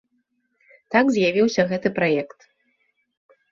Так 0.95 1.05
з'явіўся 1.17 1.61
гэты 1.73 1.93
праект. 2.01 2.39